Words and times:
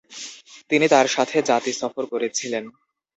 তিনি 0.69 0.85
তার 0.93 1.07
সাথে 1.07 1.37
জাতি 1.49 1.71
সফর 1.73 2.03
করেছিলেন। 2.13 2.63